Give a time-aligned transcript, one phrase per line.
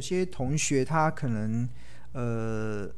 [0.00, 1.68] 有些同学他可能
[2.12, 2.88] 呃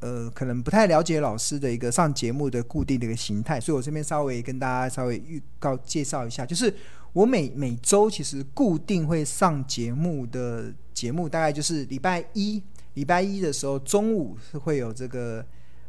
[0.00, 6.72] 呃可能不太了解老师的一个上节目的固定的一个形态，所以我这边稍微跟大家稍微预告介绍一下，就是
[7.14, 12.62] 我每每周其实固定会上节目的节目，大概就是礼拜一，
[12.92, 15.42] 礼拜一的时候中午是会有这个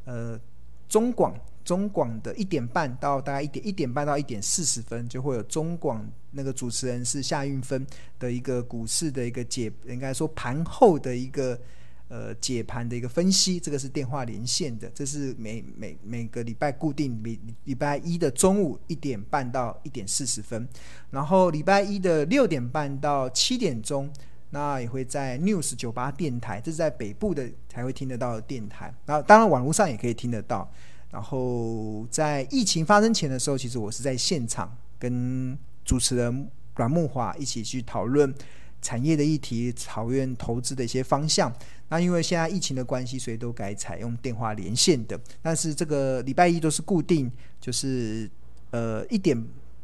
[0.05, 0.39] 呃
[0.87, 1.35] 中广。
[1.63, 7.85] 中广的一点半到大概一点一点半到一点四十分，就会有中广那个主持人是夏运芬
[8.19, 11.59] 的一个股市的一个解，应该说盘后的一个
[12.07, 20.67] 呃解盘的一个分析，这个是电话连线的，这是每每每个礼拜固定礼礼拜一的中午一点半到一点四十分，
[21.09, 24.11] 然后礼拜一的六点半到七点钟，
[24.49, 30.69] 那也会在 News 九八电台，这是在北部的才会听得到的电台，然后当然网络上也可以听得到。
[31.11, 38.33] 然后在疫情发生前的时候，其实我是在现场跟主持人阮木华一起去讨论
[38.81, 41.53] 产业的议题，讨论投资的一些方向。
[41.89, 45.19] 那因为现在疫情的关系，所以都改采用电话连线的。
[45.41, 48.31] 但是这个礼拜一都是固定，就是
[48.69, 49.37] 呃一点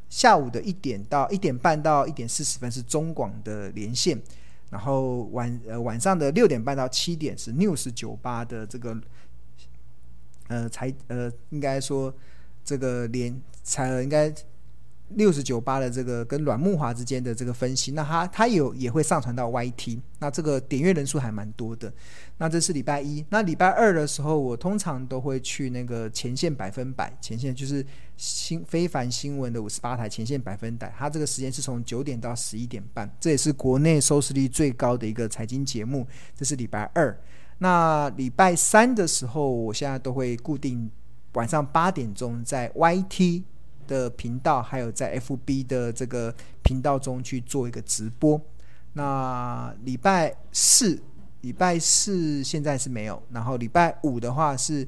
[0.09, 4.17] 下午的一点到一点半到一点四十分是中广的连线，
[4.69, 8.97] 然后晚呃晚上的六点半到七点是 News 九八的这个。
[10.47, 12.13] 呃，才呃，应该说
[12.63, 14.33] 这个连才应该
[15.11, 21.91] 六十九八的这个跟阮木华之间的这个分析，那他他有也会上传到 YT，那这个点阅人数还蛮多的。
[22.39, 27.85] 那这是礼拜一，那礼拜二的时候，我通常都会去那个前线百分百，前线就是
[28.17, 36.05] 新非凡新闻的五十八台前线百分百，它这个时间是从九点到十一点半，这也是国内收视率最高的一个财经节目。
[36.35, 37.17] 这是礼拜二。
[37.59, 40.89] 那礼拜三的时候，我现在都会固定
[41.33, 43.43] 晚上八点钟在 YT
[43.87, 48.39] 的频道，还有在 FB 的这个频道中去做一个直播。
[48.93, 51.01] 那礼拜四，
[51.41, 54.87] 礼拜四现在是没有，然后礼拜五的话是。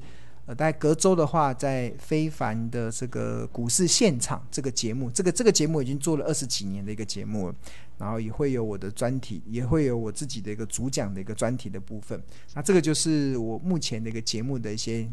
[0.54, 7.54] 大概隔周的话，在非凡的这个股市现场这个节目，这个这个节目已经做了二十几年的一个节目了，
[7.98, 12.20] 然后也会有我的专题，也会有我自己的一个主讲的一个专题的部分。
[12.54, 15.08] 那这个就是我目前的一个节目的一些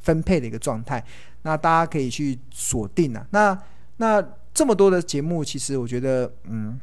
[0.00, 1.04] 分配的一个状态。
[1.42, 3.26] 那大家可以去锁定啊。
[3.30, 3.58] 那
[3.96, 4.22] 那
[4.52, 6.78] 这么多的节目，其实我觉得，嗯。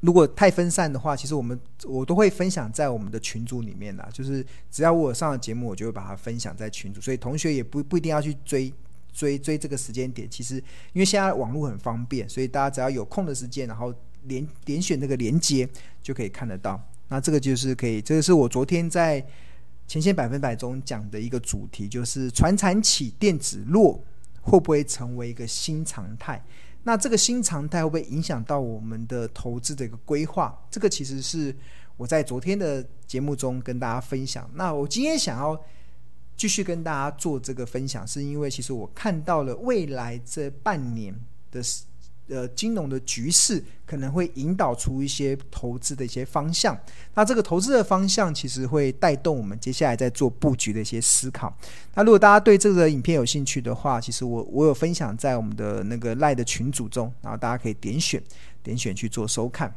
[0.00, 4.08] 如果太分散的话，其实我们我都会分享在我们的群组里面啦。
[4.12, 8.72] 就是只要我上了节目，我就会把它分享在群组，所以同学也不不一定要去追
[9.12, 10.28] 追追这个时间点。
[10.30, 10.56] 其实
[10.92, 13.92] 因为现在网络很方便，所以大家只要有空的时间，然后
[14.24, 15.68] 连点选那个连接
[16.02, 16.80] 就可以看得到。
[17.08, 19.24] 那这个就是可以，这个是我昨天在
[19.86, 24.04] 前线百分百中讲的一个主题，就是传产起电子落
[24.42, 26.44] 会不会成为一个新常态？
[26.86, 30.56] 那这个新常态会不会影响到我们的投资的一个规划？
[30.70, 31.52] 这个其实是
[31.96, 34.48] 我在昨天的节目中跟大家分享。
[34.54, 35.60] 那我今天想要
[36.36, 41.12] 继续跟大家做这个分享，是因为其实我看到了未来这半年
[41.50, 41.60] 的。
[42.28, 46.76] 呃，金融的局势可能会引导出一些投资的一些方向。
[47.14, 51.56] 那这个投资的方向其实会带动我们接下来在做布局的一些思考。
[51.94, 58.22] 那如果大家对这个影片有兴趣的话，其实我我有分享在我们的那个赖的群组中，然后大家可以点选
[58.62, 59.72] 点选去做收看。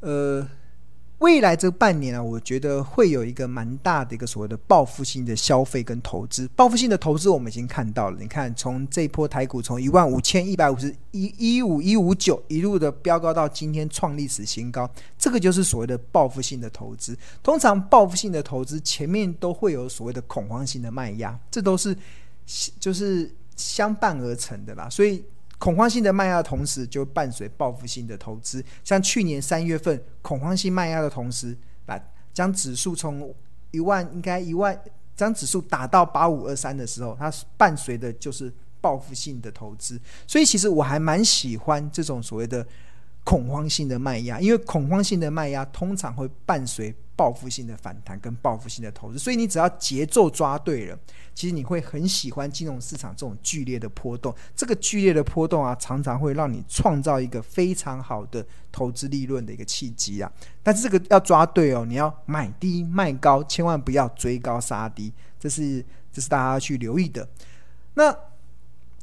[0.00, 0.46] 呃。
[1.18, 6.46] 未来这半年啊，我觉得会有一个蛮大的一个所谓的报复性的消费跟投资。
[6.54, 14.88] 报复性的投资我们已经看到了，你看从这波台股从一万五千一百五十一一五一五九一路的飙高到今天创历史新高，
[15.18, 17.16] 这个就是所谓的报复性的投资。
[17.42, 21.96] 通常报复性的投资前面都会有所谓的恐慌性的卖压，这都是
[22.78, 25.24] 就是相伴而成的啦，所以。
[25.58, 28.62] 恐慌性的卖压同时，就伴随报复性的投资。
[28.84, 31.98] 像去年三月份恐慌性卖压的同时，把
[32.34, 33.34] 将指数从
[33.70, 34.78] 一万应该一万，
[35.16, 39.98] 将指数打到八五二三的时候，它伴随的就是报复性的投资。
[40.26, 42.66] 所以其实我还蛮喜欢这种所谓的
[43.24, 46.94] 恐慌性的卖压，因为恐慌性的卖压通常会伴随。
[47.16, 50.98] 报复性的反弹跟报复性的投资，所以你只要节奏抓对了，
[51.34, 54.34] 其实你会很喜欢金融市场这种剧烈的波动。
[54.54, 60.30] 这个剧烈的波动啊，常常会让你创造一个非常好的投资利润的一个契机啊。
[60.62, 65.10] 但是这个要抓对哦，你要买低卖高，千万不要追高杀低，
[65.40, 65.82] 这是
[66.12, 67.26] 这是大家要去留意的。
[67.94, 68.14] 那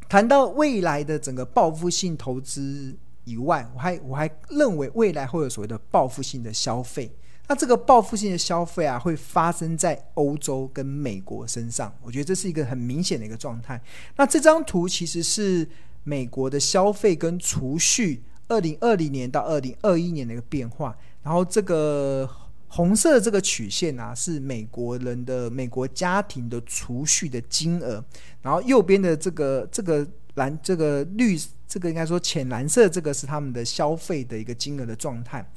[0.07, 7.11] 谈到未来的整个报复性投资以外，我还我还认为未来会有所谓的报复性的消费。
[7.53, 11.93] 那这个报复性的消费啊，会发生在欧洲跟美国身上。
[12.01, 13.79] 我觉得这是一个很明显的一个状态。
[14.15, 15.67] 那这张图其实是
[16.03, 20.97] 美国的消费跟储蓄，二零二零年到二零二一年的一个变化。
[21.21, 22.27] 然后这个
[22.69, 28.03] 红色的这个曲线啊，是美国人的美国家庭的储蓄的金额。
[28.41, 35.47] 然后右边的这个这个蓝这个绿这个应该说浅蓝色这个是他们的消费的一个金额的状态。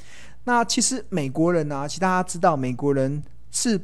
[0.46, 3.78] 那其实美国人呢、其实大家知道美国人是。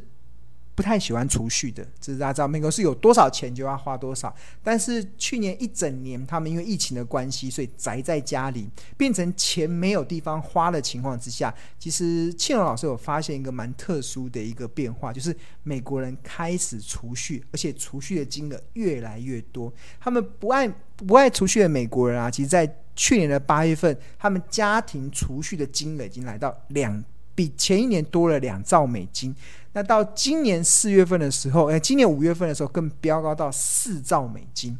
[0.74, 4.34] 不太喜欢储蓄的，这是大家知道，美国是有多少钱就要花多少。
[4.62, 8.66] 但是去年一整年，他们因为疫情的关系，所以宅在家里，
[8.96, 19.70] 变成钱没有地方花的情况之下，其实庆荣老师有发现一个蛮特殊的一个变化，就是美国人开始储蓄，而且储蓄的金额越来越多。
[20.00, 20.66] 他们不爱
[20.96, 27.02] 不爱储蓄的美国人啊，其实，在去年的八月份，他们家庭储蓄的金额已经来到两。
[27.34, 29.34] 比前一年多了两兆美金，
[29.72, 34.76] 那到今年四月份的时候，哎，今年五月份的时候更飙高到四兆美金，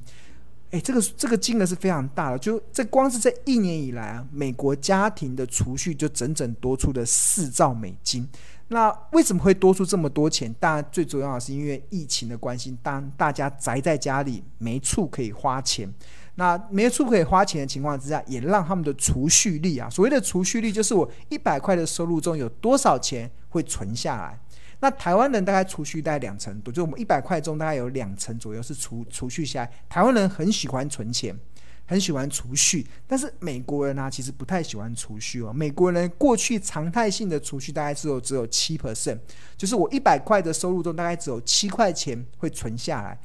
[0.71, 8.29] 哎，这个这个金额是非常大的，就这光是这一年以来啊，美国家庭的储蓄就整整多出了四兆美金。
[8.69, 10.55] 那为什么会多出这么多钱？
[10.61, 15.91] 当然最主要的是因为疫情的关系，当大家宅在家里没处可以花钱。
[16.37, 24.41] 那没处可以花钱的情况之下，也让他们的储蓄率啊，所谓的储蓄率就是我一百块的收入中有多少钱会存下来。
[24.81, 29.71] 那台湾人大概储蓄大概两成多，就我们一百块中大概有两成左右是储储蓄下来。
[29.91, 31.39] 台湾人很喜欢存钱，
[31.85, 35.53] 很喜欢储蓄，但是美国人呢、啊，其实不太喜欢储蓄哦。
[35.53, 39.19] 美国人过去常态性的储蓄大概只有只有七 percent，
[39.55, 43.21] 就是我一百块的收入中大概只有七块钱会存下来。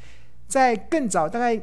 [0.45, 1.57] 在更早大概。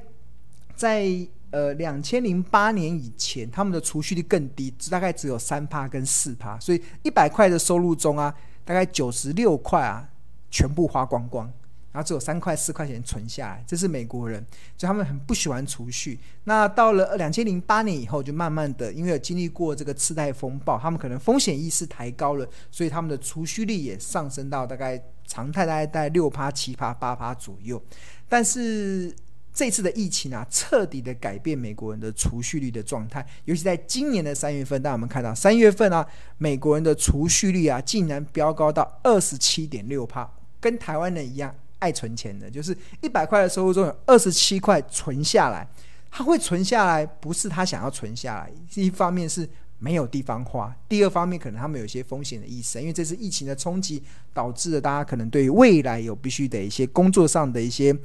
[0.77, 1.07] 在
[1.55, 8.35] 呃两千零八年以前，他们的储蓄率更低，大概只有三趴跟四趴，所以一百块的收入中啊，
[8.65, 10.09] 大概九十六块啊
[10.51, 11.47] 全部花光光，
[11.93, 13.65] 然后只有三块四块钱存下来。
[13.69, 14.45] 这是美国人，
[14.77, 16.19] 所以他们很不喜欢储蓄。
[16.43, 27.81] 那到了两千零八年以后，就慢慢的，因为有经历过这个次贷风暴，他们可能风险意识抬高了，所以他们的储蓄率也上升到大概常态大概大概六趴七趴八趴左右，
[28.29, 29.15] 但是。
[29.55, 33.25] 这次的疫情啊，彻底的改变美国人的储蓄率的状态。
[33.45, 36.05] 尤其在今年的三月份，大家有没有看到三月份啊，
[36.39, 40.29] 美国人的储蓄率啊，竟然飙高到二十七点六趴，
[40.61, 45.65] 跟台湾人一样爱存钱的，就是一百块的收入中有二十七块存下来。
[46.11, 49.49] 他会存下来，不是他想要存下来，一方面是
[49.79, 54.03] 没有地方花，第二方面可能他们有些风险的意识，因为这次疫情的冲击，
[54.33, 57.97] 导致了大家可能对未来有必须的一些工作上的一些。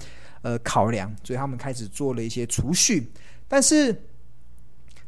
[0.41, 3.05] 呃，考量，所以他们开始做了一些储蓄，
[3.47, 4.03] 但是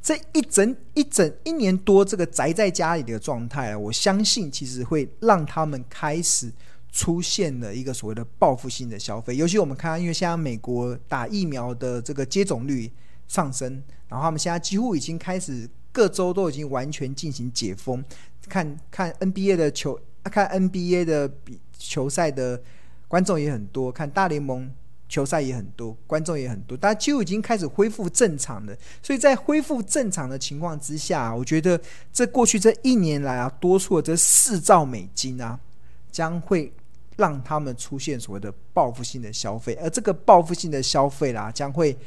[0.01, 6.51] 这一整一整一年多，这个宅在家里的状态，我相信其实会让他们开始
[6.91, 9.35] 出现了一个所谓的报复性的消费。
[9.37, 12.91] 尤其我们看，因为现在美国打疫苗的这个接种率
[13.29, 18.03] 上升，然后他们现在几乎已经开始各州都已经完全进行解封，
[18.49, 22.61] 看看 NBA 的球，看 NBA 的比球赛的
[23.07, 24.69] 观众也很多，看大联盟。
[25.11, 28.73] 球赛也很多，观众也很多，大家就已经开始恢复正常了。
[29.03, 31.77] 所以在恢复正常的情况之下，我觉得
[32.13, 35.59] 这过去这一年来啊，多出的这四兆美金啊，
[36.09, 36.71] 将会
[37.17, 41.97] 让他们出现所谓的报复性的消费，而这个报复性的消费啦，将会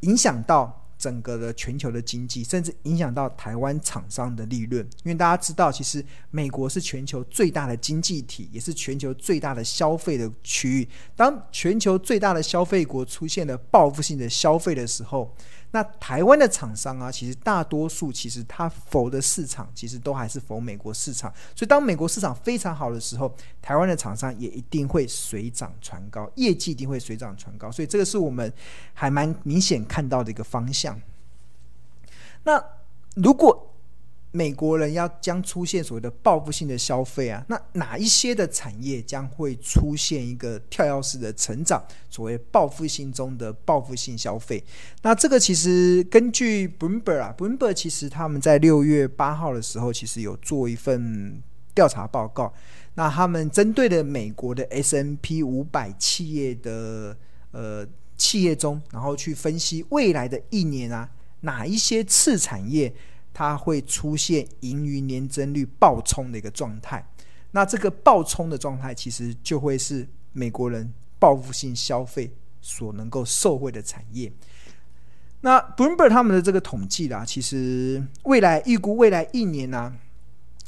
[0.00, 0.82] 影响到。
[0.98, 10.88] 整个的全球的经济，甚至影响到台湾厂商的利润，因为大家知道，其实美国是全球最大的经济体，也是全球最大的消费的区域。
[11.14, 15.34] 当全球最大的消费国出现了报复性的消费的时候，
[15.76, 21.30] 那台湾的厂商啊，其实大多数其实它否的市场，其实都还是否美国市场。
[21.54, 23.30] 所以当美国市场非常好的时候，
[23.60, 27.70] 台湾的厂商也一定会水涨船高，业绩一定会水涨船高。
[27.70, 28.50] 所以这个是我们
[28.94, 30.98] 还蛮明显看到的一个方向。
[32.44, 32.64] 那
[33.16, 33.75] 如果
[34.36, 41.82] 美国人要将出现所谓的报复性的消费啊，那哪一些的产业将会出现一个跳跃式的成长？
[42.10, 44.62] 所谓报复性中的报复性消费，
[45.00, 51.42] 那这个其实根据 Bloomberg 啊，Bloomberg 其实他们在六月八号的时候，其实有做一份
[51.74, 52.52] 调查报告。
[52.92, 57.16] 那他们针对的美国的 S N P 五百企业的
[57.52, 57.86] 呃
[58.18, 61.08] 企业中，然后去分析未来的一年啊，
[61.40, 62.92] 哪一些次产业。
[63.38, 67.06] 它会出现盈余年增率暴冲的一个状态，
[67.50, 74.32] 那这个暴冲的状态其实就会是美国人报复性消费所能够受惠的产业。
[75.42, 79.92] 那 Bloomberg 他们的这个统计啦，其实未来预估未来一年呢、啊，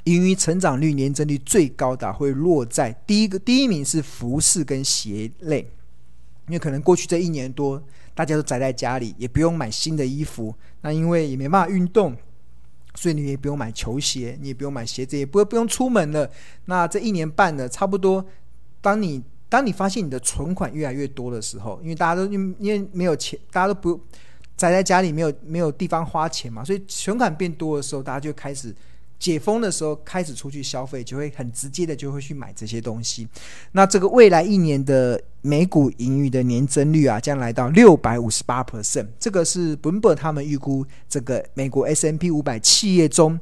[0.05, 5.61] 盈余成长率年增率最高的会落在第一个第一名是服饰跟鞋类，
[6.49, 7.83] 因为可能过去这一年多
[8.15, 12.15] 大家都宅在家里，也不用买新的衣服，那因为也没办法运动。
[12.99, 16.29] 所以你也不用买球鞋，你也不用买鞋子，也不不用出门了。
[16.65, 18.25] 那这一年半呢，差不多，
[18.81, 24.01] 当你当你发现你的存款越来越多的时候，因为大家都因为没有钱，大家都不
[24.57, 28.75] 宅在家里，没有没有地方花钱嘛，所以存款变多的时候，大家就开始。
[29.19, 33.27] 解封的时候开始出去消费，就会很直接的就会去买这些东西。
[33.73, 39.07] 那这个未来一年的美股盈余的年增率啊，将来到六百五十八 percent。
[39.19, 43.41] 这个是 Bloomberg 他们预估这个美国 S M P 五百企业中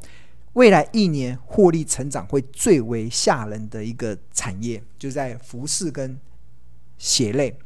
[0.52, 6.16] 未来一年获利成长会最为吓人的一个产业，就在服饰跟
[6.96, 7.58] 鞋类。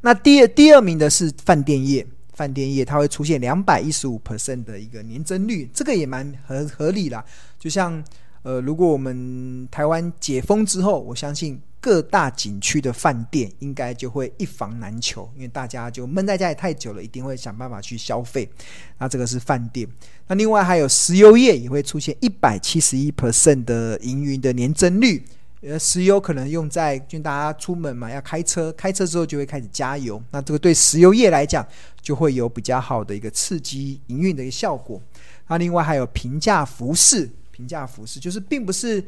[0.00, 2.06] 那第二第二名的是饭店业。
[2.32, 7.24] 饭店业它会出现两百一十五 percent 的一个年增率，这个也蛮合合理啦。
[7.58, 8.04] 就像
[8.42, 18.50] 呃，如果我们台湾解封之后，我相信各大景区的饭店应该就会一房难求，因为大家就闷在家里太久了，一定会想办法去消费。
[18.98, 19.88] 那这个是饭店。
[20.26, 25.24] 那另外还有石油业也会出现一百七十一 percent 的营运的年增率。
[25.60, 30.20] 呃，石油可能用在就大家出门嘛，要开车，开车之后就会开始加油。
[30.32, 31.64] 那这个对石油业来讲，
[32.02, 35.00] 就会有比较好的一个刺激营运的一个效果。
[35.46, 39.04] 那另外还有平价服饰，平价服饰就是并不是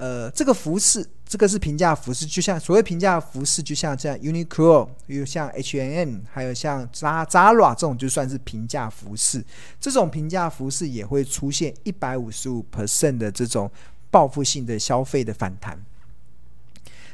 [0.00, 9.44] 呃这个服饰，这个是平价服饰，就像所谓平价服饰，就像这样 Uniqlo，有像 H&M，还有像 Zara 这种就算是平价服饰。
[9.78, 13.70] 这种平价服饰也会出现一百五十五 percent 的这种
[14.10, 15.78] 报复性的消费的反弹。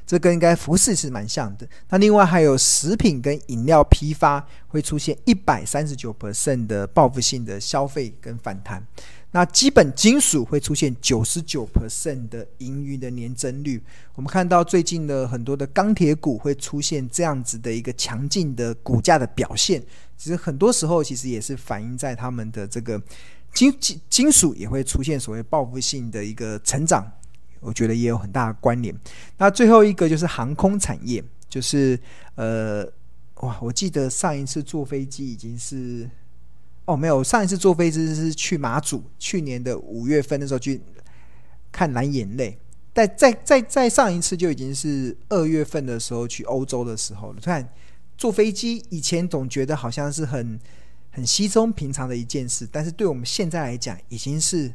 [0.07, 1.69] 这跟应该服饰是蛮像的。
[1.89, 8.87] 那另外还有食品跟饮料批发会出现一百三十九 percent 的报复性的消费跟反弹。
[9.33, 13.83] 那基本金属会出现九十九 percent 的盈余的年增率。
[14.15, 19.83] 我们看到最近的很多的钢铁股会出现这样子的一个强劲的股价的表现。
[20.17, 23.03] 其实很多时候其实也是反映在他们的这个
[23.53, 27.05] 金金金属也会出现所谓报复性的一个成长。
[27.61, 28.95] 我觉得也有很大的关联。
[29.39, 31.99] 那最后一个就是航空产业，就是
[32.35, 32.85] 呃，
[33.37, 36.09] 哇，我记得上一次坐飞机已经是，
[36.85, 40.81] 哦，没有，上一次坐飞机是去马祖，去年的五月份的时候去
[41.73, 42.59] 看蓝眼泪。
[42.93, 47.41] 但在在在上一次就已经是二月份的时候去欧洲的时候了。
[47.41, 47.69] 突然
[48.17, 50.59] 坐飞机以前总觉得好像是很
[51.11, 54.73] 很稀松平常的一件事，但是对我们现在来讲已经是。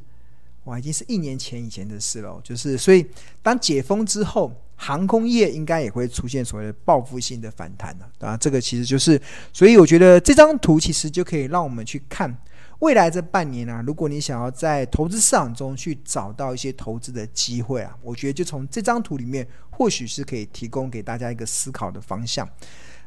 [0.66, 2.40] 哇，已经是一年前以前的事了。
[2.44, 3.06] 就是，所以
[3.42, 8.10] 当解封之后，航空业应该也会出现所谓的报复性的反弹了。
[8.20, 9.20] 啊，这个其实就是，
[9.52, 12.36] 所以我觉得这张图其实就可以让我们去看
[12.80, 13.84] 未来这半年啊。
[13.86, 22.48] 如果你想要在投资市场中去找到一些投资的机会啊，我觉得就从这张图里面，或许是可以提供给大家一个思考的方向。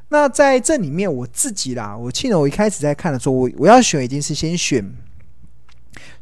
[0.09, 4.85] 那在这里面，我自己啦，我记得我一开始在看的时候，我我要选一定是先选。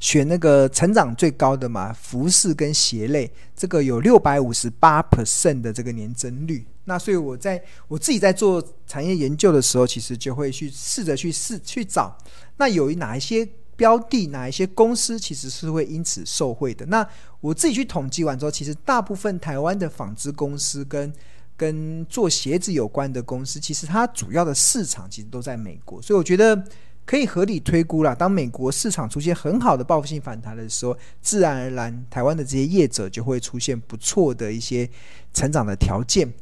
[0.01, 6.67] 选那个成长最高的嘛，服饰跟鞋类，这个有六百五十八 percent 的这个年增率。
[6.85, 12.17] 那所以我在我自己在做产业研究的时候，其实就会去试着去试去找，
[12.57, 16.85] 那有哪一些标的，哪一些公司其实是会因此受惠的。
[16.87, 17.07] 那
[17.41, 21.13] 我自己去统计完之后，其实大部分台湾的纺织公司跟
[21.57, 26.65] 跟做鞋子有关的公司，其实它主要的市场其实都在美国，所以我觉得。
[27.05, 34.89] 可以合理推估啦，当美国市场出现很好的报复性反弹的时候，自然而然台湾的这些业者就会出现不错的一些
[35.35, 36.33] 成长的条件。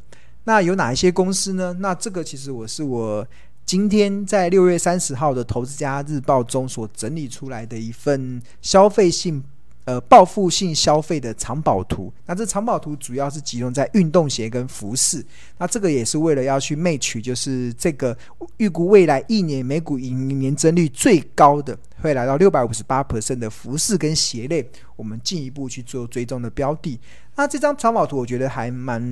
[0.45, 1.77] 那有哪一些公司呢？
[1.81, 3.27] 那这个其实我是我
[3.65, 9.43] 今天在六月三十号的《投资家日报》中所整理出来的一份消费性。
[9.91, 15.25] 呃，报复性消费的藏宝图，那这藏宝图主要是集中在运动鞋跟服饰，
[15.59, 18.17] 那这个也是为了要去 match，就是这个
[18.59, 27.01] 预估未来一年每股盈年增率最高的，会来到六百五十八 percent 的服饰跟鞋类，我们进一步去做追踪的标的。
[27.35, 29.03] 那这张藏宝图我觉得还蛮。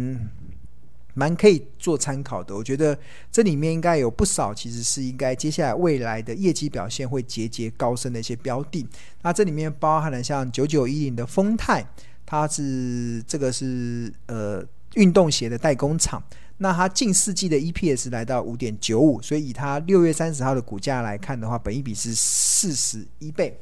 [1.15, 2.97] 蛮可以做参考的，我觉得
[3.33, 8.87] 这里面应该有不少，其实是应该接下来未来的业绩表现会节节高升的一些标的。
[9.23, 11.85] 那这里面包含了像九九一零的丰泰，
[12.25, 16.23] 它是这个是呃运动鞋的代工厂，
[16.59, 23.59] 那它近四季的 EPS 来到五点九五，所以以它六月三十号的股价来看的话，本一比是四十一倍。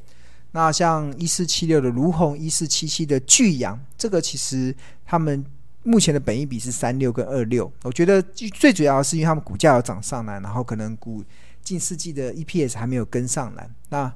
[0.52, 4.76] 那像一四七六的儒鸿，一四七七的巨阳，这个其实
[5.06, 5.42] 他们。
[5.86, 8.20] 目前的本益比是三六跟二六，我觉得
[8.52, 11.22] 最主要是因为他们股价有涨上来，然后可能股
[11.62, 13.70] 近四季的 EPS 还没有跟上来。
[13.90, 14.12] 那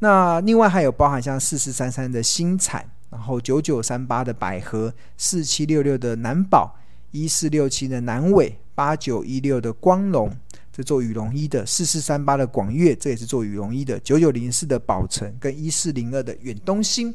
[0.00, 6.76] 那另外还有包含像四四三三的新采，然后九九三八的百合，四七六六的南宝，
[7.10, 10.30] 一四六七的南纬，八九一六的光隆，
[10.70, 17.14] 这做羽绒衣的；四四三八的广粤，这也是做羽绒衣的；九九零四的宝成跟一四零二的远东新。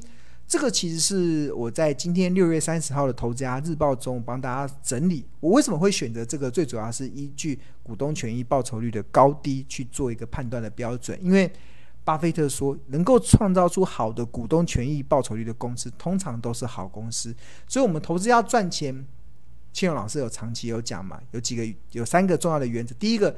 [0.49, 5.23] 这个其实是我在今天六月三十号的《投资家日报》中帮大家整理。
[5.39, 6.49] 我为什么会选择这个？
[6.49, 11.15] 最主要是依据股东权益报酬率的高低去做一个判断的标准。
[11.23, 11.49] 因为
[12.03, 17.31] 巴菲特说，能够创造出好的股东权益报酬率的公司，通常都是好公司。
[17.67, 19.05] 所以，我们投资要赚钱，
[19.71, 22.95] 庆荣老师有长期有讲嘛，有几个有三个重要的原则。
[22.95, 23.35] 第一个，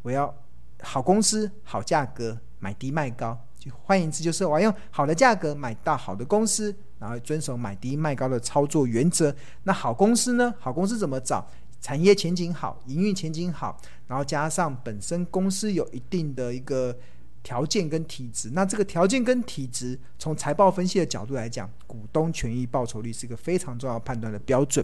[0.00, 0.34] 我要
[0.80, 3.38] 好公司、好价格，买低卖高。
[3.70, 9.34] 换言之，就是我要用好的价格买到好的公司，然后遵守买低卖高的操作原则。
[9.62, 10.54] 那好公司呢？
[10.58, 11.46] 好公司怎么找？
[11.80, 16.96] 产业前景好，营运前景好，然后加上本身公司有一定的一个
[17.42, 18.50] 条件跟体质。
[18.54, 24.82] 那这个条件跟体质，从财报分析的角度来讲，股东权益报酬率是一个非常重要判断的标准。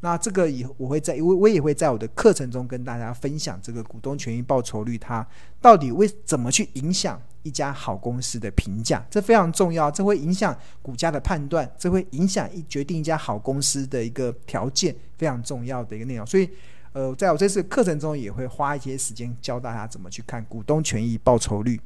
[0.00, 5.26] 那这个以我会在，我我也会在我的课程中跟大家分享这个股东权益报酬率，它
[5.60, 16.24] 到底为怎么去影响一家好公司的评价，这非常重要，这会影响股价的判断，这会影响一决定一家好公司的一个条件，非常重要的一个内容。
[16.24, 16.48] 所以，
[16.92, 21.80] 呃，在我这次课程中也会花一些时间教大家怎么去看股东权益报酬率。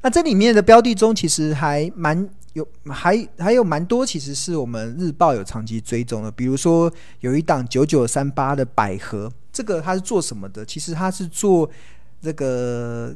[0.00, 2.30] 那这里面的标的中，其实还蛮。
[2.58, 10.66] 有还还有蛮多，其实是我们日报有长期追踪的，比如说有一档九九三八的百合，这个它是做什么的？
[10.66, 11.70] 其实它是做
[12.20, 13.14] 这个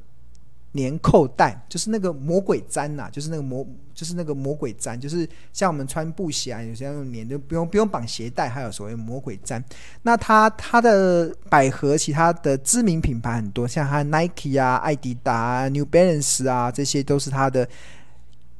[0.74, 9.62] 粘扣带，就是那个魔鬼粘呐、就是那个魔，就是那个魔鬼粘，就是像我们穿布鞋啊，有些用粘，就不用不用绑鞋带，还有所谓魔鬼粘。
[10.02, 17.68] 那它它的百合，其他的知名品牌很多，像它 Nike 啊、爱迪达、New Balance 啊，这些都是它的。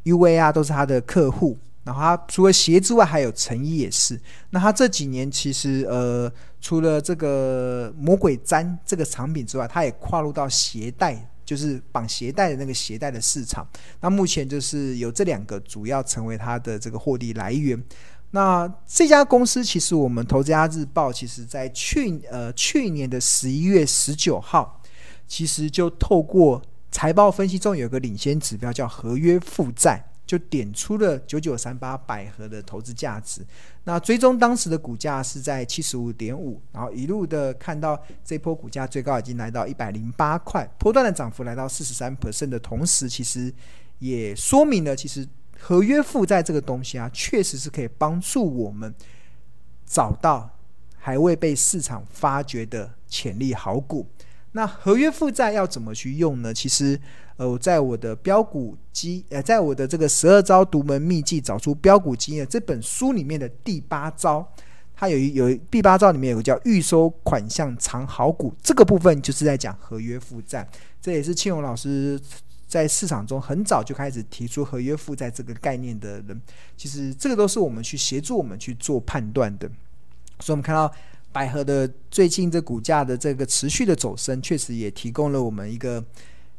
[0.04, 1.59] UA 啊，都是他的客户。
[1.85, 4.16] 然后他除了鞋之外，还有成衣也是。
[4.50, 13.66] 那他这几年其实呃，除了这个魔鬼毡这个产品之外，他也跨入到鞋带，就是绑鞋带的那个鞋带的市场。
[14.00, 17.82] 那目前就是有这两个主要成为他的这个获利来源。
[18.30, 24.80] 那这家公司其实我们投资家日报，其实在去呃去年的十一月十九号，
[25.26, 26.62] 其实就透过。
[26.93, 33.45] 财报分析中有个领先指标叫合约负债，就点出了九九三八百合的投资价值。
[33.85, 43.52] 那追踪当时的股价是在七十五点五，然后一路的看到这波股价最高已经来到一百零八块，波段的涨幅来到四十三 percent 的同时，其实
[43.99, 45.26] 也说明了，其实
[45.59, 48.95] 合约负债这个东西啊，确实是可以帮助我们
[49.87, 50.49] 找到
[50.99, 54.07] 还未被市场发掘的潜力好股。
[54.54, 56.52] 那合约负债要怎么去用呢？
[56.52, 57.00] 其实，
[57.38, 64.47] 呃，在我的标股机，呃，在我的这个十二招独门秘籍找出标股基因这本书里面的第八招，
[64.95, 70.69] 它有一有第八招里面有个叫预收款项藏好股，这个部分就是在讲合约负债。
[71.00, 72.21] 这也是庆荣老师
[72.69, 76.38] 在市场中很早就开始提出合约负债这个概念的人。
[76.76, 79.67] 其实这个都是我们去协助我们去做判断的。
[80.41, 80.93] 所以，我们看到。
[81.32, 86.04] 百合的最近这股价的这个持续的走升，确实也提供了我们一个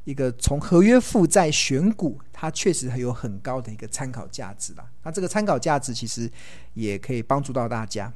[0.06, 4.86] 一个从合约负债选股，它确实还有很高的一个参考价值啦。
[5.04, 6.30] 那这个参考价值其实
[6.74, 8.12] 也可以帮助到大家。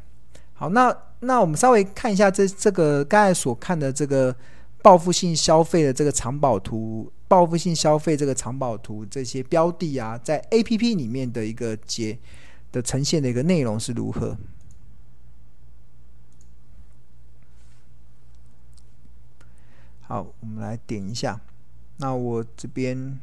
[0.54, 4.36] 好，那那我们稍微看一下这这个刚才所看的这个
[4.82, 12.18] 报复性消费的这个藏宝图，报复性消费这个藏宝图这些标的啊，在 APP 里面的一个结
[12.72, 14.36] 的呈现的一个内容是如何？
[20.10, 21.38] 好，我们来点一下。
[21.98, 23.20] 那我这边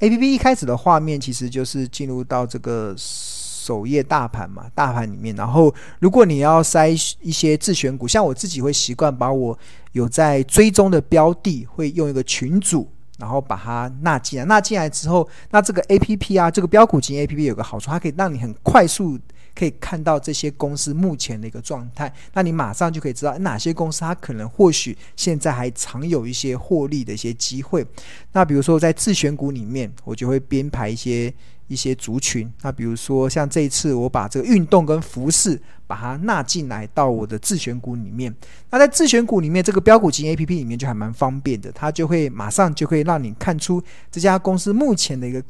[0.00, 5.36] APP 一开始的画面其实就是进入到这个首页大盘嘛，大盘里面。
[5.36, 6.90] 然后，如果你要筛
[7.20, 9.56] 一些自选股，像我自己会习惯把我
[9.92, 14.44] 有在追踪的标的，会用一个群组，然后把它纳进来。
[14.46, 19.16] 纳进来之后，那这个 APP 啊，这个标股型 APP 有个好处，它可以让你很快速。
[19.54, 27.86] 可以看到这些公司目前的一个状态，那你马上就可以知道哪些公司它可能或许现在还藏有一些获利的一些机会。
[28.32, 31.32] 那比如说在自选股里面，我就会编排一些
[31.68, 32.52] 一些族群。
[32.62, 38.34] 那比如说像这一次我把这个运动跟服饰把它纳进来到我的自选股里面。
[38.70, 45.42] 那在自选股里面，这个标股金 APP 里面就还蛮方便的，它就会马上就会让你看出这家公司目前的一个。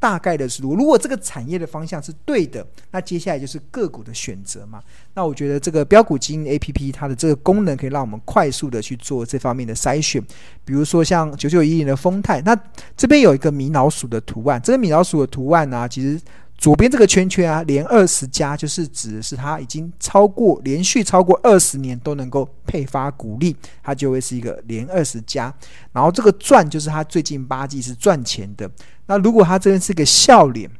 [0.00, 4.82] 大概的思路，如果这个产业的方向是对的，那接下来就是个股的选择嘛。
[5.14, 10.20] 那我觉得这个标股基因 APP 它的这个功能可以让我们快速的去做这方面的筛选。
[10.64, 12.58] 比如说像九九一零的丰泰，那
[12.96, 16.18] 这边有一个米老鼠的图案，这个米老鼠的图案呢、其实
[16.60, 25.52] 左边这个圈圈啊，连二十家就是指的是它已经超过连续超过二十年都能够配发股利，它就会是一个连二十家。
[25.90, 28.70] 然后这个赚就是它最近八季是赚钱的。
[29.06, 30.70] 那如果它这边是个笑脸，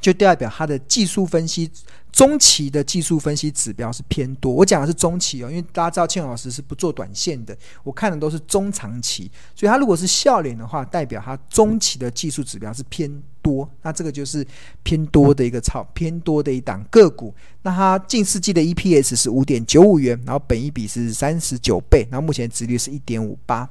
[0.00, 1.70] 就代表它的技术分析。
[2.10, 14.44] 中期的技术分析指标是偏多，我讲的是中期哦，因为大家知道庆老师是不做短线的，我看的都是中长期，所以它如果是笑脸的话，代表它中期的技术指标是偏，多那这个就是
[14.82, 23.68] 偏多的一个超偏多的一档个股，那它近四季的 EPS 是五点九五元，然后本一比是三十九倍，然后目前值率是一点五八，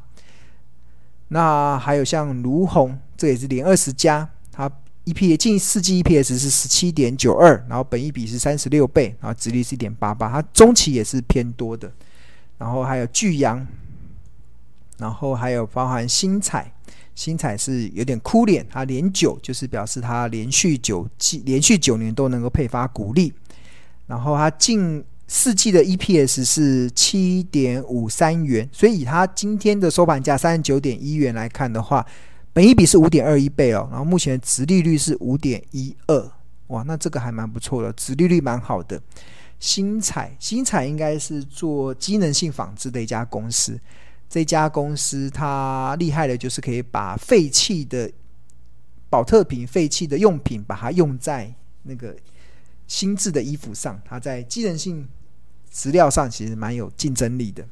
[1.30, 4.72] 那还有像儒鸿，这也是连二十家，它。
[5.06, 11.92] EPS 近四季 EPS 是十七点九二，然后本一比是三十六倍，然后值率是一点八八，它中期也是偏多的。
[12.58, 13.68] 然后还有巨阳，
[14.98, 16.72] 然后还有包含新彩，
[17.16, 23.34] 新彩是有点哭脸，它连九就是表示它连续九季连续九年都能够配发股利。
[24.08, 32.06] 然后它近四季的 EPS 是七点五三元，所以以它今天的收盘价三十九点一元来看的话。
[32.56, 36.32] 本一比是五点二一倍哦，然后目前的殖利率是五点一二，
[36.68, 39.02] 哇，那这个还蛮不错的，殖利率蛮好的。
[39.60, 43.80] 新彩，新彩应该是做机能性纺织的一家公司，
[44.34, 48.12] 这家公司它厉害的就是可以把废弃的
[49.08, 52.16] 宝特瓶、废弃的用品，把它用在那个
[52.88, 55.08] 新制的衣服上，它在机能性
[55.70, 57.64] 质料上其实蛮有竞争力的。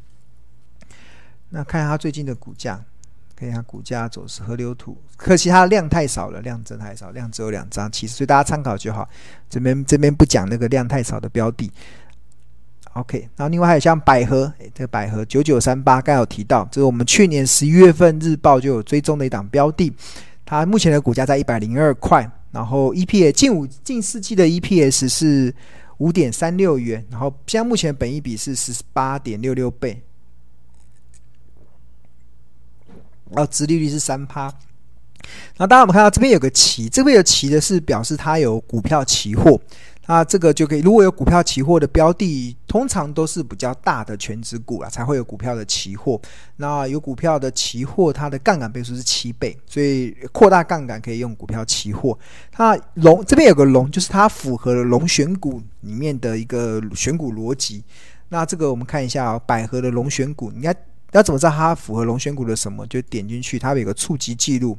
[1.50, 2.86] 那看下它最近的股价。
[3.36, 9.10] 看一下股价走势，河流图，可惜它量太少了，量真太少，量只有两张，其实所以大家参考就好。
[9.50, 11.72] 这边这边不讲那个量太少的标的。
[12.94, 19.94] OK，然后另外还有像百合，诶，这个百合九九三八，刚有提到，这是我们去年十一月份日报就有追踪的一档标的，
[20.46, 25.54] 它目前的股价在一百零二块，然后 EPS 近五近四季的 EPS 是
[26.00, 30.02] 五点三六元，然后现在目前本益比是十八点六六倍。
[33.34, 39.58] 然后殖利率是三趴，然后当然我们看到这边有个期，这边有期的是表示它有股票期货，
[40.08, 46.20] 那这个就可以，如果有股票期货的标的，通常都是比较大的全值股啊，才会有股票的期货。
[46.58, 52.18] 那有股票的期货，它的杠杆倍数是七倍，所以扩大杠杆可以用股票期货。
[52.52, 57.84] 它龙这边有个龙，就是它符合了龙选股里面的一个选股逻辑。
[58.30, 60.76] 那这个我们看一下哦，百合的龙选股，应该。
[61.14, 62.88] 要怎么知道它符合龙选股的什么？
[62.88, 64.78] 就点进去，它有个触及记录。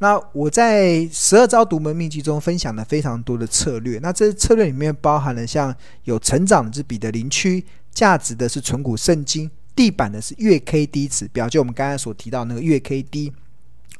[0.00, 3.98] 那我在十二招独门秘籍中分享了非常多的策略。
[4.00, 13.32] 那这策略里面包含了像有成长的是彼得林区，价值的是存股圣经，地板的是月 K D 指标，就我们刚才所提到那个月 K D。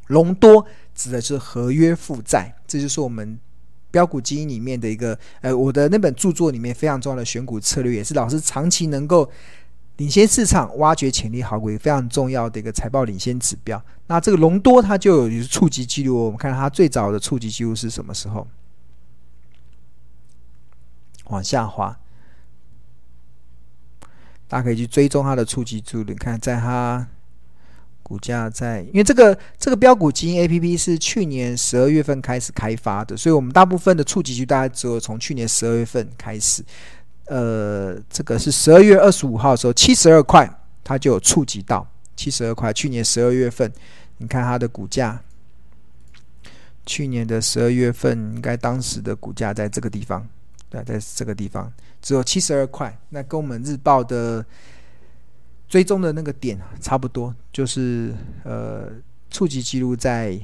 [0.06, 3.38] 隆多指的是合约负债，这就是我们
[3.90, 9.30] 标股基因里面的一个呃，我的那本著作里面非常重要的选股策略，也是老师长期能够。
[9.98, 13.82] 领先市场，挖掘潜力好股，非常重要的一个财报领先指标。
[14.06, 18.46] 那这个隆多它就有触及记录，我们看它最早的触及记录是什么时候？
[21.26, 21.98] 往下滑，
[24.46, 26.04] 大家可以去追踪它的触及记录。
[26.04, 27.06] 你看，在它
[28.04, 36.64] 股价在，因为这个这个标股基因 APP 是去年十二月份开始开发的，所以我们大部分的触及记录大概只有从去年十二月份开始。
[37.28, 40.48] 呃，这个是十二月二十五号的时候，七十二块，
[40.82, 41.86] 它就有触及到
[42.16, 42.72] 七十二块。
[42.72, 43.70] 去年十二月份，
[44.16, 45.22] 你看它的股价，
[46.86, 50.26] 去年的十二月份，应该当时的股价在这个地方，
[50.70, 52.98] 对，在这个地方只有七十二块。
[53.10, 54.44] 那跟我们日报的
[55.68, 58.14] 追踪的那个点差不多，就是
[58.44, 58.90] 呃，
[59.30, 60.40] 触及记录在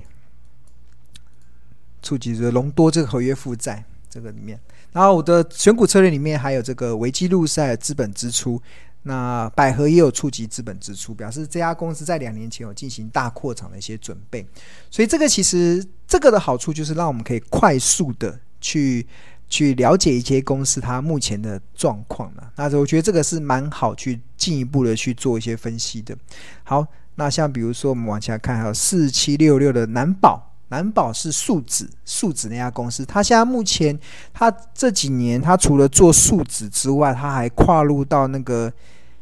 [2.02, 3.82] 触及的隆多这个合约负债
[4.14, 4.56] 这个里面。
[4.92, 8.62] 然后我的选股策略里面还有这个维基路赛资本支出，
[9.02, 14.46] 那百合也有触及资本支出，表示这家公司在两年前有进行大扩厂的一些准备，
[14.88, 19.04] 所以这个其实这个的好处就是让我们可以快速的去
[19.48, 22.52] 去了解一些公司它目前的状况了。
[22.54, 26.16] 那我觉得这个是蛮好去进一步的去做一些分析的。
[26.62, 30.53] 好，那像比如说我们往下看，还有四七六六的南宝。
[30.74, 33.96] 南宝是树脂，树脂那家公司，它现在目前，
[34.32, 38.72] 它这几年，它除了做树脂之外，它还跨入到那个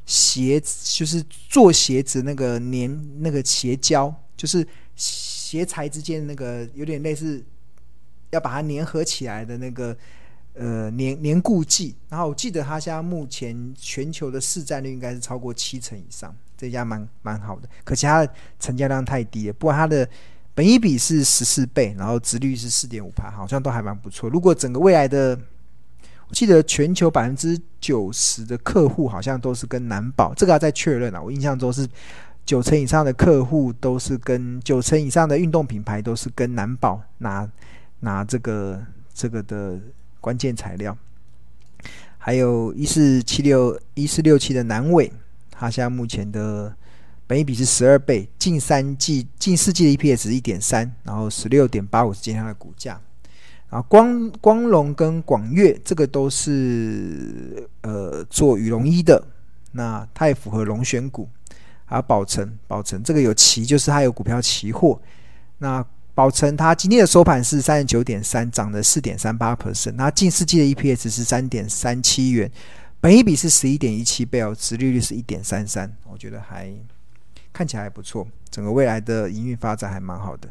[0.06, 7.44] 鞋，就是做鞋子那个粘那个鞋胶，就是鞋材之间那个有点类似
[8.30, 9.94] 要把它粘合起来的那个
[10.54, 11.94] 呃粘粘固剂。
[12.08, 20.08] 然后我记得它现在目前全球的市占率应该是超过七成以上，这家蛮蛮好的，可惜它的成交量太低了，不过它的。
[20.54, 24.28] 本益比是十四倍，然后殖率是四点五趴，好像都还蛮不错。
[24.28, 25.38] 如果整个未来的，
[26.28, 31.22] 我记得全球百分之九十的客户好像都是跟南宝，这个要再确认啊。
[31.22, 31.88] 我印象中是
[32.44, 37.48] 九成以上的客户都是跟九成以上的运动品牌都是跟南宝拿
[38.00, 38.84] 拿这个
[39.14, 39.78] 这个的
[40.20, 40.96] 关键材料。
[42.18, 45.12] 还有一四七六一四六七的南伟，
[45.50, 46.74] 他现在目前的
[47.32, 53.00] 本益比是十二倍，近三季近四季的 EPS 是一点三，然后十六点八五是今天的股价。
[53.70, 59.26] 啊光光荣跟广越这个都是呃做羽绒衣的，
[59.70, 61.26] 那它也符合龙选股。
[61.86, 65.00] 还有宝成，宝成这个有期，就是它有股票期货。
[65.56, 65.82] 那
[66.14, 69.92] 宝成，它今天的收盘是三十九点三，涨了四点三八 percent。
[69.92, 72.52] 那近四季的 EPS 是三点三七元，
[73.00, 76.70] 本一比是十一点一七倍哦，殖利率是一点三三，我觉得还
[77.52, 80.48] 看起来还不错，整个未来的营运发展还蛮好的。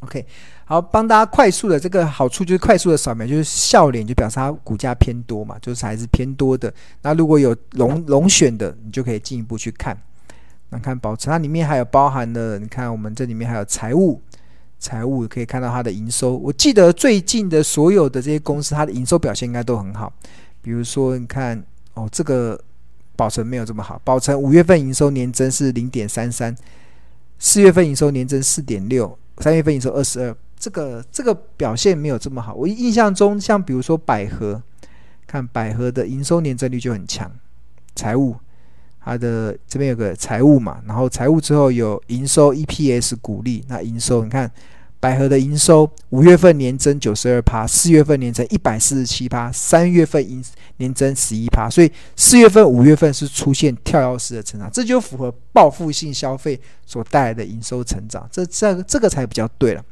[0.00, 0.26] OK，
[0.64, 6.72] 好，帮大家快速的这个好处就是快速的扫描，就是笑脸就表示它股价偏多嘛，就是还是偏多的。
[7.02, 9.96] 那如果有龙龙选的，你就可以进一步去看。
[10.68, 14.20] 那看保持，它里面还有包含了，你看我们这里面还有财务。
[14.80, 20.12] 财务可以看到它的营收，我记得最近的所有的这些公司，它的营收表现应该都很好。
[20.60, 22.60] 比如说，你看哦，这个
[23.16, 26.54] 宝成没有这么好，宝成五月份营收年增是零点三三，
[27.38, 32.54] 四月份营收年增四点六，三月份营收二十二，这个这个表现没有这么好。
[32.54, 34.62] 我印象中，像比如说百合，
[35.26, 37.30] 看百合的营收年增率就很强。
[37.94, 38.36] 财务，
[39.00, 44.50] 它的这边有个财务嘛，然后财务之后有营收、EPS、股利，那营收你看。
[45.04, 50.42] 百合的营收五月份年增九十二趴，四月份年增一百四十七趴，三月份营
[50.78, 59.84] 年增十一趴，所以四月份、五月份是出现跳跃式的成长，这就符合报复性消费所带来的营收成长，这这这个才比较对了。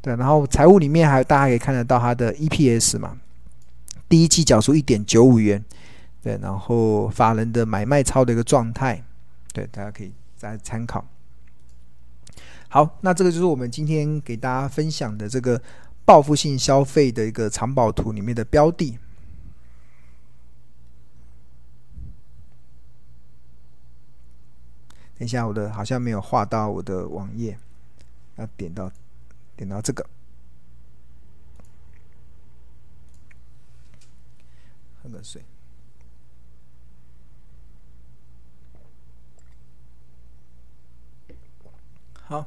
[0.00, 3.16] 对，然后财务里面还有大家可以看得到它的 EPS 嘛，
[4.08, 5.60] 第一季缴出一点九五元，
[6.22, 9.02] 对，然后法人的买卖超的一个状态，
[9.52, 11.04] 对，大家可以再参考。
[12.72, 15.60] 好，那这个就是我们今天给大家分享的这个
[16.04, 18.96] 报复性消费的一个藏宝图里面的标的。
[25.18, 27.58] 等一下，我的好像没有画到我的网页，
[28.36, 28.90] 要点到
[29.56, 30.06] 点到这个，
[35.02, 35.42] 喝个水。
[42.22, 42.46] 好，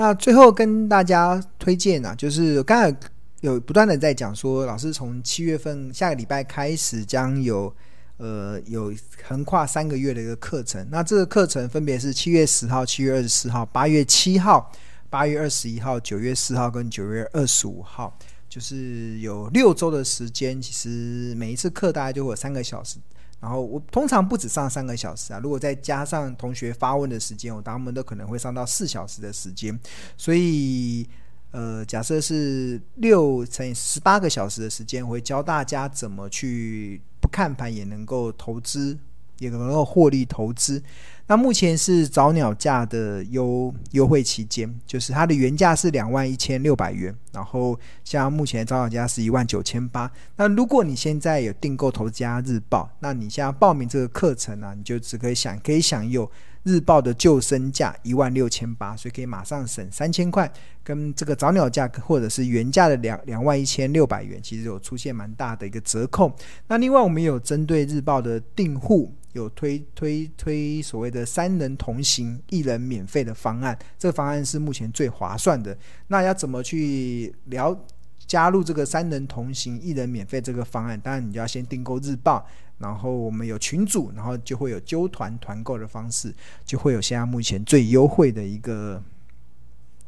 [0.00, 2.96] 那最后跟大家推荐啊，就是刚才
[3.42, 7.70] 有不断的在讲说，老师从七月份下个礼拜开始将有
[8.16, 8.90] 呃有
[9.28, 10.88] 横跨三个月的一个课程。
[10.90, 14.72] 那这个课程分别是七月十号、七月二十四号、八月七号、
[15.10, 18.16] 八月二十一号、九月四号跟九月二十五号，
[18.48, 20.62] 就是有六周的时间。
[20.62, 22.96] 其实每一次课大概就会有三个小时。
[23.40, 29.78] 然后我通常不止上三个小时啊，如果再加上同学发问的时间，我他们都可能会上到四小时的时间。
[30.16, 31.08] 所以，
[31.50, 38.98] 呃，假设是六乘以十八个小时的时间，会教大家怎么去不看盘也能够投资，
[39.40, 40.80] 也能够获利投资。
[41.26, 50.10] 那目前是早鸟价的优优惠期间，就是它的原价是两万一千六百元，然后像目前早鸟价是一万九千八。
[50.36, 56.28] 那如果你现在有订购《投资家日报》，那你现在报名这个课程呢、你就只可以享可以享有
[56.64, 66.34] 日报的旧身价一万六千八，所以可以马上省三千块，跟这个早鸟价或者是原价的两两万一千六百元，其实有出现蛮大的一个折扣。
[66.66, 69.14] 那另外我们有针对日报的订户。
[69.32, 75.76] 有推推推所谓的三人同行一人免费的方案，这个方案是目前最划算的。
[76.08, 77.78] 那要怎么去聊
[78.26, 81.00] 加入这个三人同行一人免费这个方案？
[81.00, 82.46] 当然你就要先订购日报，
[82.78, 89.02] 然后我们有群组，然后就会有揪团团购的方式，就会有现在目前最优惠的一个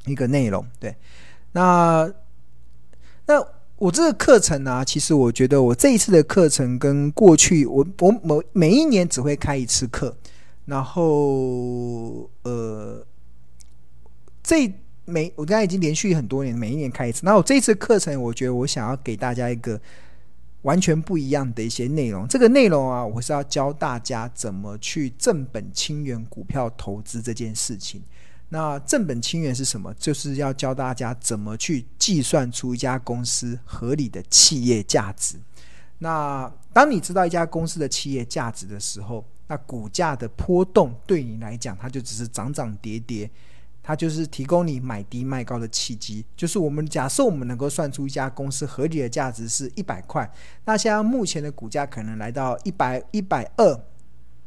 [0.07, 0.67] 一个内容。
[0.81, 0.97] 对，
[1.53, 2.13] 那
[3.27, 3.62] 那。
[3.83, 10.17] 我这个课程呢、其实我觉得我这一次的课程跟过去我我每每一年只会开一次课，
[10.67, 13.05] 然后呃，
[14.41, 14.73] 这
[15.05, 17.23] 每我刚才已经连续很多年，每一年开一次。
[17.25, 19.81] 那我这一次课程，我觉得我想要给大家一个
[20.63, 22.25] 完全不一样的一些内容。
[22.29, 28.01] 这个内容啊，我是要教大家怎么去正本清源股票投资这件事情。
[28.55, 29.95] 那正本清源是什么？
[29.95, 35.37] 就是要教大家怎么去计算出一家公司合理的企业价值。
[36.01, 43.31] 那当你知道一家公司的企业价值的时候，那股价的波动对你来讲，它就只是涨涨跌跌，
[43.83, 46.23] 它就是提供你买低卖高的契机。
[46.37, 50.31] 就是我们假设我们能够算出一家公司合理的价值是一百块，
[50.67, 53.81] 那现在目前的股价可能来到一百一百二。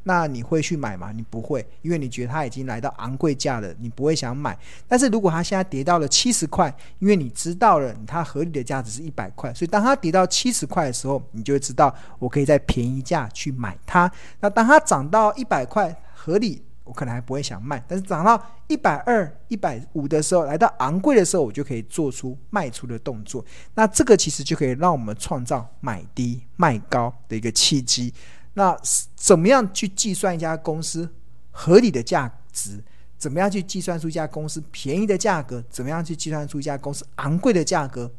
[0.07, 1.11] 那你会去买吗？
[1.11, 4.55] 你不会，因为你觉得它已经来到昂贵价了，你不会想买。
[4.87, 14.09] 但是如果它现在跌到了七十块，因为你知道了它合理的价值是一百块，所以当它跌到七十块的时候，你就会知道我可以在便宜价去买它。
[14.39, 17.83] 那当它涨到一百块合理，我可能还不会想卖。
[17.87, 23.43] 但是涨到一百二、一百五的时候，来到昂贵的时候，我就可以做出卖出的动作。
[23.73, 28.13] 那这个其实就可以让我们创造买低卖高的一个契机。
[28.55, 28.77] 那
[29.15, 31.09] 怎么样去计算一家公司
[31.51, 32.83] 合理的价值？
[33.17, 35.63] 怎么样去计算出一家公司便宜的价格？
[35.69, 38.11] 怎么样去计算出一家公司昂贵的价格？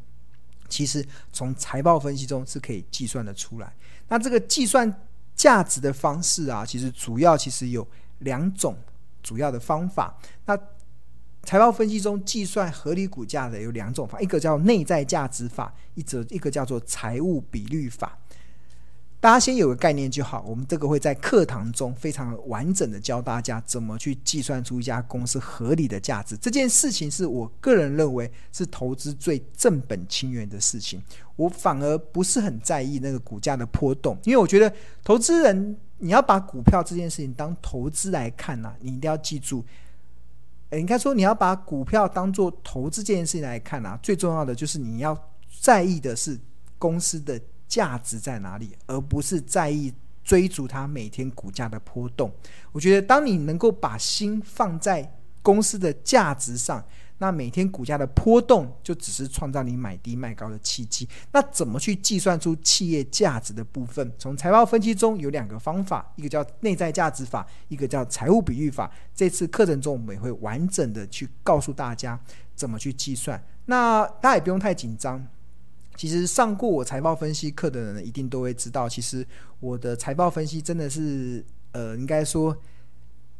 [0.67, 3.73] 其实从财报分析中是可以计算得出来。
[4.09, 4.91] 那这个计算
[5.35, 7.87] 价值的方式啊，其实主要其实有
[8.19, 8.75] 两种
[9.21, 10.17] 主要的方法。
[10.45, 10.57] 那
[11.43, 18.17] 财报分析中计算合理股价的有两种法，一个叫内在价值法，一则一个叫做财务比率法。
[19.19, 26.37] 大家先有个概念就好，我们这个会在课堂中非常完整的教大家怎么去计算出一家公司合理的价值。
[26.37, 31.01] 这件事情是我个人认为是投资最正本清源的事情。
[31.35, 34.71] 我反而不是很在意那个股价的波动，因为我觉得
[35.03, 39.65] 投资人你要把股票这件事情当投资来看呐、你一定要记住，
[40.71, 45.19] 应该说你要把股票当做投资这件事情来看呐、最重要的就是你要
[45.59, 46.39] 在意的是
[46.77, 47.41] 公司的。
[47.67, 52.31] 价值在哪里，而不是在意追逐它每天股价的波动。
[52.71, 56.83] 我觉得，当你能够把心放在公司的价值上，
[57.19, 61.07] 那每天股价的波动就只是创造你买低卖高的契机。
[61.31, 64.11] 那怎么去计算出企业价值的部分？
[64.19, 68.91] 从财报分析中有两个方法，一个叫内在价值法，一个叫财务比率法。
[69.15, 72.19] 这次课程中我们也会完整的去告诉大家
[72.53, 73.41] 怎么去计算。
[73.65, 75.25] 那大家也不用太紧张。
[75.97, 79.25] 其实上过我财报分析课的人一定都会知道，其实
[79.59, 82.55] 我的财报分析真的是，呃，应该说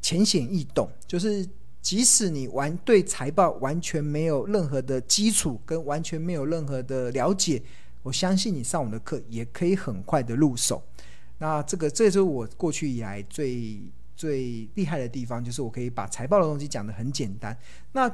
[0.02, 0.90] 浅显易懂。
[1.06, 1.48] 就是
[1.82, 7.62] 即使你完对财报完全没有任何的基础，跟完全没有任何的了解，
[8.02, 10.82] 我相信你上我的课也可以很快的入手。
[11.38, 13.80] 那这个这就是我过去以来最
[14.16, 17.56] 最厉害的地方，就是我可以把财报的东西讲得很简单。
[17.92, 18.12] 那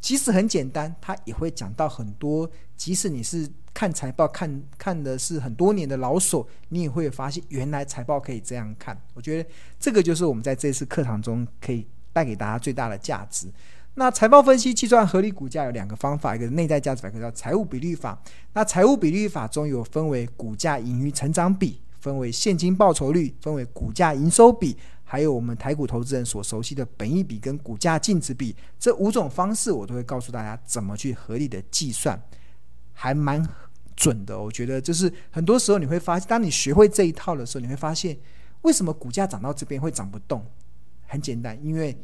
[0.00, 2.50] 即使很简单，他也会讲到很多。
[2.76, 3.48] 即使你是
[3.82, 8.96] 看财报看看的是很多年的老手，你也会发现原来财报可以这样看。
[9.12, 13.48] 我觉得这个就是我们在这次课堂中可以带给大家最大的价值。
[13.94, 18.16] 那财报分析计算合理股价有两个方法，一个内在价值法，一个叫财务比率法。
[18.52, 24.76] 那财务比率法中有分为股价盈余成长比，分为现金报酬率，分为股价营收比。
[25.02, 32.16] 还有我们台股投资人所熟悉的本益比跟股价净值比这五种方式，我都会告诉大家怎么去合理的计算，
[32.92, 33.44] 还蛮
[33.96, 34.40] 准的。
[34.40, 38.16] 我觉得就是很多时候你会发现，当你学会这一套的时候，你会发现
[38.62, 40.44] 为什么股价涨到这边会涨不动？
[41.06, 41.96] 很简单，因为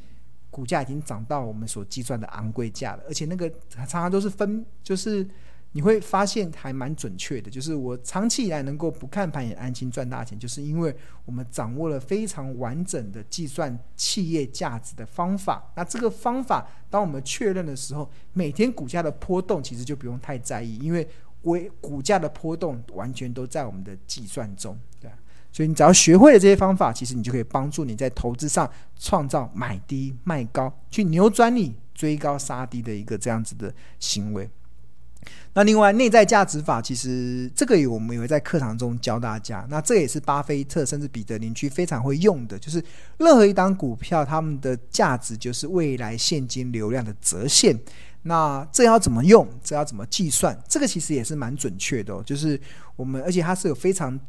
[0.51, 5.27] 股价已经涨到我们所计算的昂贵价了，而且那个常常都是分就是。
[5.72, 10.92] 你会发现还蛮准确的，就是我长期以来能够不看盘也安心赚大钱，就是因为
[11.27, 15.70] 我们掌握了非常完整的计算企业价值的方法。
[15.77, 21.07] 那这个方法，当我们确认的时候，每天股价的波动其实就不用太在意，因为
[21.42, 25.11] 为股价的波动完全都在我们的计算中，对。
[25.51, 34.48] 所以你只要学会了这些方法，其实你就可以帮助你在投资上创造买低卖高，去扭转你追高杀低的一个这样子的行为。
[35.55, 39.66] 那另外，内在价值法其实这个也我们也会在课堂中教大家。
[39.68, 42.83] 那这也是巴菲特甚至彼得林区非常会用的，就是
[43.18, 47.77] 任何一档股票，他们的价值就是未来现金流量的折现。
[48.28, 49.48] 那这要怎么用？
[49.64, 50.56] 这要怎么计算？
[50.68, 52.22] 这个其实也是蛮准确的。
[52.22, 52.60] 就是
[52.94, 54.20] 我们，而且它是有非常。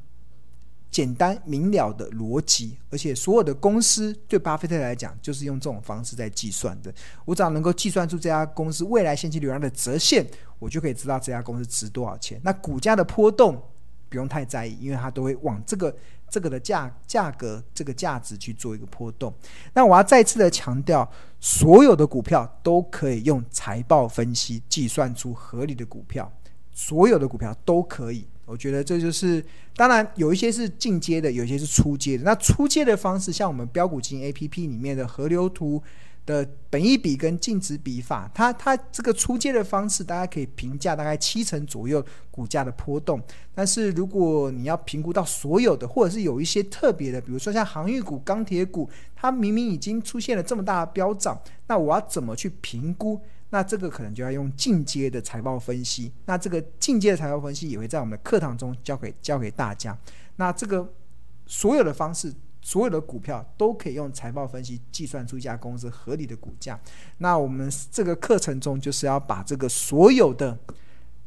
[0.91, 6.91] 简单明了的逻辑，而且所有的公司对巴菲特来讲，就是用这种方式在计算的。
[7.25, 10.25] 我只要能够计算出这家公司未来现金流量的折现，
[10.57, 12.41] 我就可以知道这家公司值多少钱。
[12.43, 13.63] 那股价的波动
[14.09, 15.95] 不用太在意，因为它都会往这个
[16.29, 19.33] 这个的价价格这个价值去做一个波动。
[19.73, 21.09] 那我要再次的强调，
[21.39, 26.31] 所有的股票都可以用财报分析计算出合理的股票，
[26.71, 28.27] 所有的股票都可以。
[28.45, 32.23] 我觉得这就是，当然有一些是进阶的，有一些是出阶的。
[32.23, 35.81] 那出阶的方式，像我们标股金 APP 里面的河流图
[36.29, 43.19] 的本益比跟净值比法，它它这个出阶的方式，大家可以评价大概七成左右股价的波动。
[43.55, 53.19] 但是如果你要评估到所有的，或者是有一些特别的，比如说像航运股、钢铁股，它明明已经出现了这么大的飙涨，那我要怎么去评估？
[53.49, 56.13] 那这个可能就要用进阶的财报分析。
[56.27, 59.97] 那这个进阶的财报分析也会在我们的课堂中教给教给大家。
[60.35, 60.93] 那这个
[61.47, 62.31] 所有的方式。
[62.61, 66.79] 所有的股票都可以用财报分析计算出一家公司合理的股价。
[67.19, 70.57] 那我们这个课程中就是要把这个所有的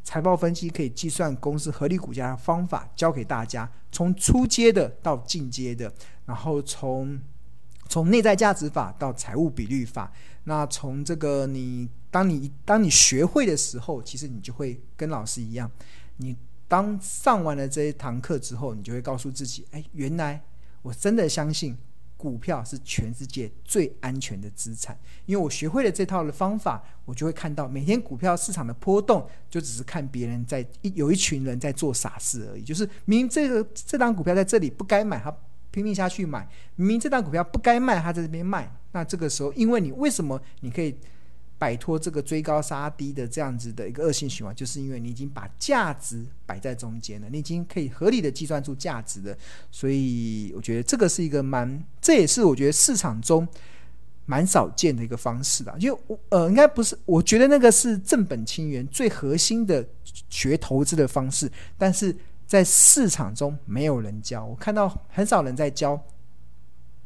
[0.04, 5.92] 财报分析可以计算公司合理股价的方法教给大家，从初阶的到进阶的，
[6.26, 7.18] 然后从
[7.88, 10.12] 从内在价值法到财务比率法。
[10.44, 15.70] 那从这个你当你当你学会的时候，其实你就会跟老师一样，
[16.16, 16.36] 你
[16.68, 20.42] 当上完了这一堂课之后，你就会告诉自己，哎，原来。
[20.82, 21.76] 我真的相信
[22.16, 32.62] 股票是全世界最安全的资产，因为我学会了这套的方法，我就会看到每天股票市场的波动，就只是看别人在一有一群人在做傻事而已。
[32.62, 35.34] 就是明明这个这档股票在这里不该买，他
[35.70, 38.70] 拼命下去买；明明这档股票不该卖，他在这边卖。
[38.92, 40.94] 那这个时候，因为你为什么你可以？
[41.62, 49.36] 摆脱这个追高杀低的这样子的一个恶性循环，就是因为你已经把价值摆在中间了，你已经可以合理的计算出价值了。
[49.70, 53.46] 所以我觉得这个是一个蛮，这也是我觉得市场中
[54.26, 55.72] 蛮少见的一个方式的。
[55.78, 59.86] 因为我呃，应该不是，我觉得那个是正本清源最核心的
[60.28, 61.48] 学投资的方式，
[61.78, 62.12] 但是
[62.44, 65.96] 在市场中没有人教，我看到很少人在教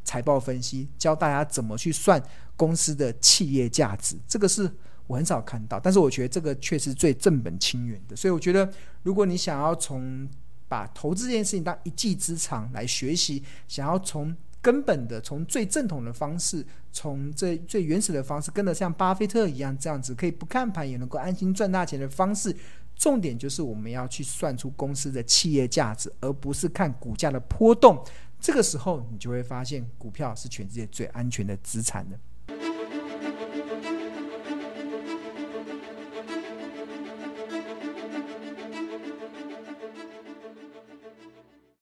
[0.02, 2.22] 财报分析，教大家怎么去算。
[2.56, 4.70] 公司的企业价值，这个是
[5.06, 8.16] 我很少看到，但是我觉得这个确实最正本清源的。
[8.16, 8.68] 所以我觉得，
[9.02, 10.28] 如果你想要从
[10.68, 22.52] 把投资这件事情当一技之长来学习，想要从根本的、从最正统的方式、从最最原始的方式，跟得像巴菲特一样这样子，可以不看盘也能够安心赚大钱的方式，
[22.96, 28.04] 重点就是我们要去算出公司的企业价值，而不是看股价的波动。
[28.40, 32.18] 这个时候，你就会发现股票是全世界最安全的资产的。